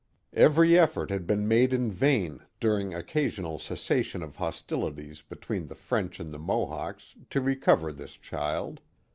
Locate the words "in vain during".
1.73-2.91